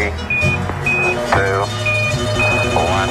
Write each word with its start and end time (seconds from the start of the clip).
Three, 0.00 0.12
two, 1.30 1.60
one. 2.72 3.10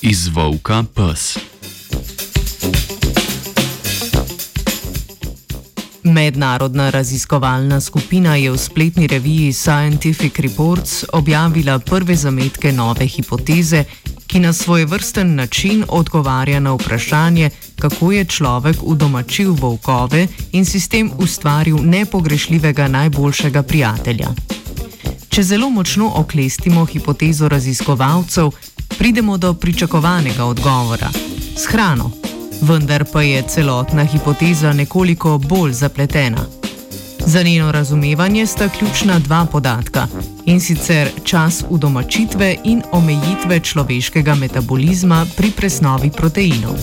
Iz 0.00 0.28
volka 0.28 0.84
pes. 0.94 1.51
Mednarodna 6.04 6.90
raziskovalna 6.90 7.80
skupina 7.80 8.36
je 8.36 8.50
v 8.50 8.58
spletni 8.58 9.06
reviji 9.06 9.52
Scientific 9.52 10.38
Reports 10.38 11.04
objavila 11.12 11.78
prve 11.78 12.16
zametke 12.16 12.72
nove 12.72 13.06
hipoteze, 13.06 13.84
ki 14.26 14.40
na 14.40 14.52
svoj 14.52 14.84
vrsten 14.84 15.34
način 15.34 15.84
odgovarja 15.88 16.60
na 16.60 16.72
vprašanje, 16.72 17.50
kako 17.78 18.12
je 18.12 18.24
človek 18.24 18.76
udomačil 18.82 19.52
volkove 19.52 20.26
in 20.52 20.64
si 20.64 20.80
s 20.80 20.88
tem 20.88 21.10
ustvaril 21.18 21.78
nepogrešljivega 21.82 22.88
najboljšega 22.88 23.62
prijatelja. 23.62 24.28
Če 25.28 25.42
zelo 25.42 25.70
močno 25.70 26.12
oklestimo 26.14 26.84
hipotezo 26.84 27.48
raziskovalcev, 27.48 28.50
pridemo 28.98 29.38
do 29.38 29.54
pričakovanega 29.54 30.44
odgovora: 30.44 31.10
s 31.56 31.66
hrano. 31.66 32.21
Vendar 32.62 33.04
pa 33.12 33.22
je 33.22 33.42
celotna 33.42 34.04
hipoteza 34.04 34.72
nekoliko 34.72 35.38
bolj 35.38 35.72
zapletena. 35.72 36.46
Za 37.26 37.42
njeno 37.42 37.72
razumevanje 37.72 38.46
sta 38.46 38.68
ključna 38.68 39.18
dva 39.18 39.46
podatka 39.52 40.06
in 40.44 40.60
sicer 40.60 41.08
čas 41.24 41.64
udomačitve 41.68 42.56
in 42.64 42.82
omejitve 42.92 43.60
človeškega 43.60 44.34
metabolizma 44.34 45.26
pri 45.36 45.50
presnovi 45.50 46.10
proteinov. 46.10 46.74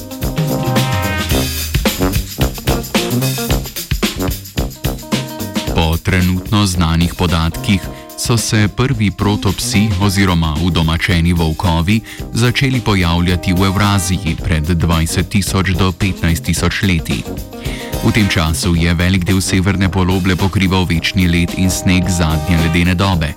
Po 5.76 5.98
trenutno 5.98 6.66
znanih 6.66 7.14
podatkih 7.18 7.82
so 8.30 8.38
se 8.38 8.68
prvi 8.68 9.12
protopsi 9.12 9.90
oziroma 10.02 10.56
udomačeni 10.64 11.34
volkovi 11.34 12.02
začeli 12.34 12.82
pojavljati 12.82 13.54
v 13.54 13.66
Evraziji 13.66 14.36
pred 14.44 14.64
20 14.64 15.30
tisoč 15.30 15.70
do 15.70 15.92
15 15.92 16.42
tisoč 16.42 16.84
leti. 16.84 17.24
V 18.06 18.12
tem 18.14 18.30
času 18.30 18.76
je 18.76 18.94
velik 18.94 19.26
del 19.26 19.42
severne 19.42 19.90
poloble 19.90 20.36
pokrival 20.36 20.86
večni 20.86 21.28
led 21.28 21.58
in 21.58 21.70
sneg 21.70 22.06
zadnje 22.10 22.58
ledene 22.58 22.94
dobe. 22.96 23.34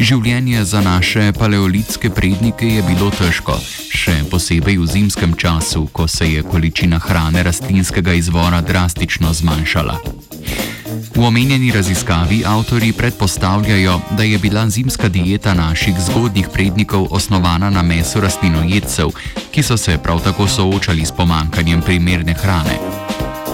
Življenje 0.00 0.64
za 0.64 0.80
naše 0.80 1.32
paleolitske 1.32 2.10
prednike 2.10 2.66
je 2.66 2.82
bilo 2.88 3.12
težko, 3.12 3.60
še 3.92 4.24
posebej 4.32 4.80
v 4.80 4.86
zimskem 4.86 5.36
času, 5.36 5.90
ko 5.92 6.08
se 6.08 6.32
je 6.32 6.42
količina 6.42 6.98
hrane 6.98 7.42
rastlinskega 7.42 8.16
izvora 8.16 8.64
drastično 8.64 9.32
zmanjšala. 9.32 10.31
V 11.14 11.24
omenjeni 11.24 11.72
raziskavi 11.72 12.42
avtori 12.46 12.92
predpostavljajo, 12.92 14.00
da 14.10 14.22
je 14.22 14.38
bila 14.38 14.68
zimska 14.70 15.08
dieta 15.08 15.54
naših 15.54 15.94
zgodnjih 16.00 16.48
prednikov 16.52 17.06
osnovana 17.10 17.70
na 17.70 17.82
mesu 17.82 18.20
rastlinojedcev, 18.20 19.08
ki 19.50 19.62
so 19.62 19.76
se 19.76 19.98
prav 19.98 20.20
tako 20.24 20.48
soočali 20.48 21.04
s 21.04 21.12
pomankanjem 21.12 21.82
primerne 21.82 22.34
hrane. 22.34 22.78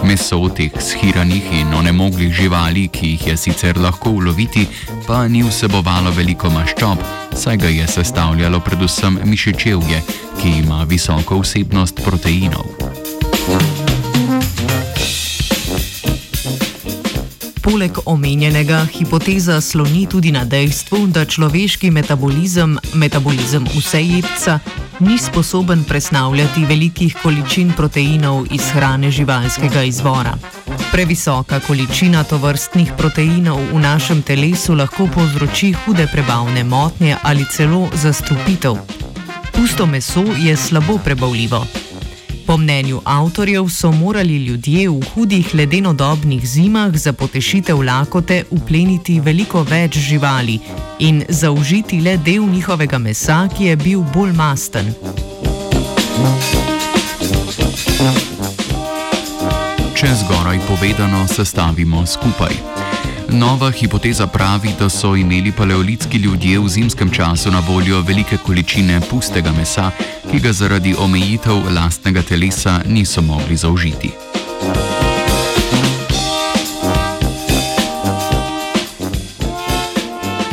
Meso 0.04 0.48
teh 0.48 0.70
schiranih 0.80 1.42
in 1.52 1.74
onemoglih 1.74 2.32
živali, 2.32 2.88
ki 2.88 3.06
jih 3.06 3.26
je 3.26 3.36
sicer 3.36 3.78
lahko 3.78 4.10
uloviti, 4.10 4.66
pa 5.06 5.28
ni 5.28 5.42
vsebovalo 5.42 6.10
veliko 6.10 6.50
maščob, 6.50 7.02
saj 7.34 7.56
ga 7.56 7.68
je 7.68 7.86
sestavljalo 7.86 8.60
predvsem 8.60 9.18
mišičevje, 9.24 10.02
ki 10.40 10.48
ima 10.48 10.84
visoko 10.84 11.40
vsebnost 11.42 12.00
proteinov. 12.04 12.66
Poleg 17.68 17.98
omenjenega, 18.04 18.86
hipoteza 18.88 19.60
sloni 19.60 20.06
tudi 20.08 20.30
na 20.32 20.44
dejstvu, 20.44 21.06
da 21.12 21.24
človeški 21.28 21.90
metabolizem, 21.92 22.78
metabolizem 22.94 23.66
vsejedca, 23.68 24.58
ni 25.04 25.18
sposoben 25.18 25.82
presnavljati 25.84 26.64
velikih 26.64 27.16
količin 27.22 27.72
proteinov 27.76 28.46
iz 28.50 28.70
hrane 28.72 29.10
živalskega 29.10 29.82
izvora. 29.82 30.32
Previsoka 30.92 31.60
količina 31.60 32.24
tovrstnih 32.24 32.92
proteinov 32.96 33.60
v 33.72 33.82
našem 33.84 34.22
telesu 34.22 34.74
lahko 34.74 35.04
povzroči 35.14 35.74
hude 35.84 36.08
prebavne 36.12 36.64
motnje 36.64 37.16
ali 37.22 37.44
celo 37.52 37.88
zastrupitev. 37.92 38.80
Pusto 39.52 39.86
meso 39.86 40.24
je 40.38 40.56
slabo 40.56 40.98
prebavljivo. 41.04 41.87
Po 42.48 42.56
mnenju 42.56 43.00
avtorjev 43.04 43.68
so 43.68 43.92
morali 43.92 44.36
ljudje 44.36 44.88
v 44.88 45.02
hudih 45.14 45.54
ledenodobnih 45.54 46.48
zimah 46.48 46.96
za 46.96 47.12
potešitev 47.12 47.82
lakote 47.82 48.44
upleniti 48.50 49.20
veliko 49.20 49.62
več 49.62 49.98
živali 49.98 50.58
in 50.98 51.24
zaužiti 51.28 52.00
le 52.00 52.16
del 52.16 52.48
njihovega 52.48 52.98
mesa, 52.98 53.48
ki 53.56 53.64
je 53.64 53.76
bil 53.76 54.00
bolj 54.14 54.32
masten. 54.32 54.94
Če 59.94 60.14
zgoraj 60.24 60.58
povedano 60.68 61.26
sestavimo 61.28 62.06
skupaj. 62.06 62.77
Nova 63.28 63.70
hipoteza 63.70 64.26
pravi, 64.26 64.70
da 64.78 64.88
so 64.88 65.16
imeli 65.16 65.52
paleolitski 65.52 66.18
ljudje 66.18 66.58
v 66.58 66.68
zimskem 66.68 67.10
času 67.10 67.50
na 67.50 67.62
voljo 67.68 68.00
velike 68.00 68.36
količine 68.36 69.00
pustega 69.10 69.52
mesa, 69.52 69.90
ki 70.30 70.40
ga 70.40 70.52
zaradi 70.52 70.94
omejitev 70.98 71.56
lastnega 71.74 72.22
telesa 72.22 72.80
niso 72.86 73.22
mogli 73.22 73.56
zaužiti. 73.56 74.10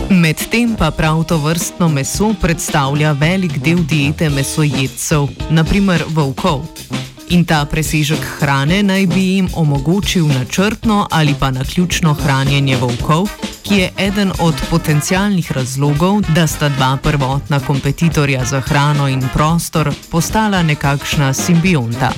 Medtem 0.09 0.75
pa 0.75 0.91
prav 0.91 1.23
to 1.23 1.37
vrstno 1.37 1.89
meso 1.89 2.33
predstavlja 2.41 3.11
velik 3.11 3.57
del 3.57 3.85
diete 3.87 4.29
mesojedcev, 4.29 5.27
naprimer 5.49 6.03
volkov. 6.07 6.94
In 7.29 7.45
ta 7.45 7.65
presežek 7.65 8.19
hrane 8.39 8.83
naj 8.83 9.07
bi 9.07 9.21
jim 9.21 9.49
omogočil 9.55 10.27
načrtno 10.27 11.07
ali 11.11 11.35
pa 11.39 11.51
naključno 11.51 12.13
hranjenje 12.13 12.77
volkov, 12.77 13.29
ki 13.63 13.75
je 13.75 13.91
eden 13.97 14.31
od 14.39 14.55
potencialnih 14.69 15.51
razlogov, 15.51 16.21
da 16.35 16.47
sta 16.47 16.69
dva 16.69 16.97
prvotna 17.03 17.59
kompetitorja 17.59 18.45
za 18.45 18.61
hrano 18.61 19.07
in 19.07 19.23
prostor 19.33 19.93
postala 20.11 20.63
nekakšna 20.63 21.33
simbionta. 21.33 22.11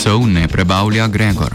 Psov 0.00 0.24
ne 0.26 0.48
prebavlja 0.48 1.06
Gregor. 1.08 1.54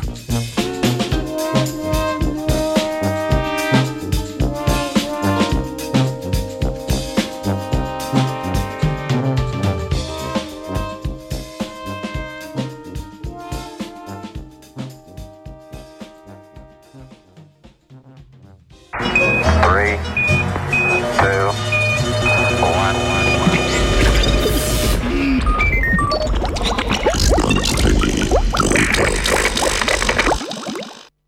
Three, 19.63 19.97